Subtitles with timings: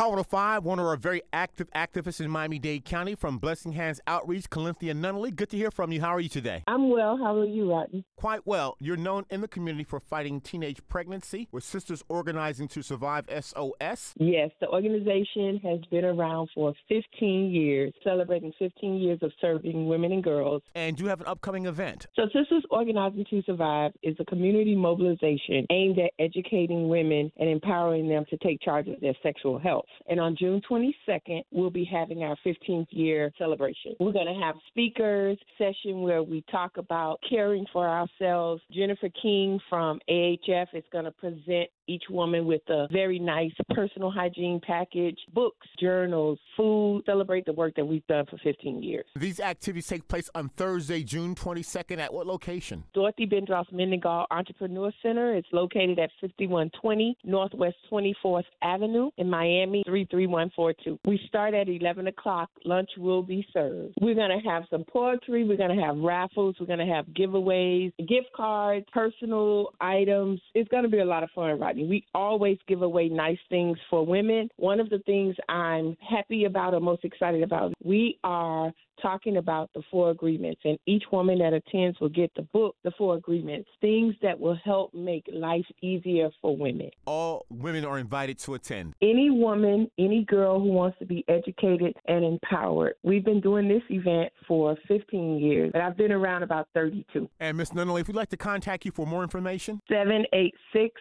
[0.00, 4.00] Hot 105, one of our very active activists in Miami Dade County from Blessing Hands
[4.06, 5.34] Outreach, Kalenthia Nunnally.
[5.34, 6.00] Good to hear from you.
[6.00, 6.62] How are you today?
[6.68, 7.16] I'm well.
[7.16, 8.04] How are you, Rodney?
[8.14, 8.76] Quite well.
[8.78, 14.14] You're known in the community for fighting teenage pregnancy with Sisters Organizing to Survive SOS.
[14.18, 20.12] Yes, the organization has been around for 15 years, celebrating 15 years of serving women
[20.12, 20.62] and girls.
[20.76, 22.06] And you have an upcoming event.
[22.14, 28.08] So, Sisters Organizing to Survive is a community mobilization aimed at educating women and empowering
[28.08, 29.86] them to take charge of their sexual health.
[30.08, 33.94] And on June 22nd, we'll be having our 15th year celebration.
[34.00, 38.62] We're going to have speakers, session where we talk about caring for ourselves.
[38.72, 44.10] Jennifer King from AHF is going to present each woman with a very nice personal
[44.10, 49.04] hygiene package, books, journals, food, celebrate the work that we've done for 15 years.
[49.16, 52.84] These activities take place on Thursday, June 22nd at what location?
[52.94, 55.34] Dorothy Bendross-Mindingall Entrepreneur Center.
[55.34, 60.98] It's located at 5120 Northwest 24th Avenue in Miami 33142.
[61.06, 62.50] We start at 11 o'clock.
[62.64, 63.94] Lunch will be served.
[64.00, 65.44] We're going to have some poetry.
[65.44, 66.56] We're going to have raffles.
[66.60, 70.40] We're going to have giveaways, gift cards, personal items.
[70.54, 74.04] It's going to be a lot of fun, We always give away nice things for
[74.04, 74.48] women.
[74.56, 79.70] One of the things I'm happy about or most excited about, we are talking about
[79.74, 83.68] the four agreements, and each woman that attends will get the book, The Four Agreements,
[83.80, 86.90] things that will help make life easier for women.
[87.06, 88.94] All women are invited to attend.
[89.02, 92.94] Any woman, any girl who wants to be educated and empowered.
[93.02, 97.28] We've been doing this event for 15 years, and I've been around about 32.
[97.40, 97.70] And Ms.
[97.70, 101.00] Nunnally, if we'd like to contact you for more information, 786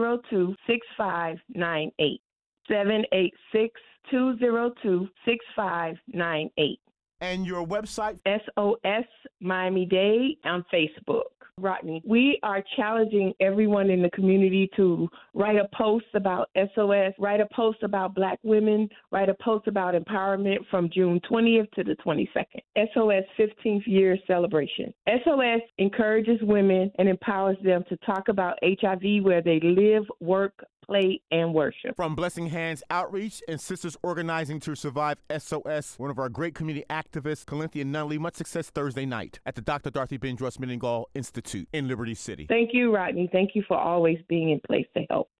[0.00, 2.20] 202 6598.
[2.68, 3.80] 786
[4.10, 6.80] 202 6598
[7.20, 8.18] and your website?
[8.26, 9.06] SOS
[9.40, 11.22] Miami Dade on Facebook.
[11.60, 17.40] Rodney, we are challenging everyone in the community to write a post about SOS, write
[17.40, 21.96] a post about black women, write a post about empowerment from June 20th to the
[21.96, 22.88] 22nd.
[22.94, 24.92] SOS 15th year celebration.
[25.06, 31.20] SOS encourages women and empowers them to talk about HIV where they live, work, play,
[31.30, 31.94] and worship.
[31.96, 36.84] From Blessing Hands Outreach and Sisters Organizing to Survive SOS, one of our great community
[36.90, 38.18] activists, Kalenthia Nunnally.
[38.18, 39.90] Much success Thursday night at the Dr.
[39.90, 42.46] Dorothy Bendross-Mindingall Institute in Liberty City.
[42.48, 43.28] Thank you, Rodney.
[43.30, 45.30] Thank you for always being in place to help.